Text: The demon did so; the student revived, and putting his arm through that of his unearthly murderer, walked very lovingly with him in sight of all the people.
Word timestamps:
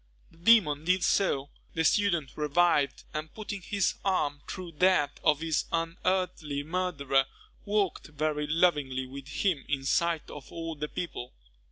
The 0.31 0.37
demon 0.39 0.83
did 0.85 1.03
so; 1.03 1.51
the 1.75 1.83
student 1.83 2.35
revived, 2.35 3.03
and 3.13 3.31
putting 3.31 3.61
his 3.61 3.93
arm 4.03 4.41
through 4.49 4.71
that 4.79 5.19
of 5.23 5.41
his 5.41 5.65
unearthly 5.71 6.63
murderer, 6.63 7.27
walked 7.65 8.07
very 8.07 8.47
lovingly 8.47 9.05
with 9.05 9.27
him 9.27 9.63
in 9.69 9.85
sight 9.85 10.27
of 10.31 10.51
all 10.51 10.73
the 10.73 10.87
people. 10.89 11.33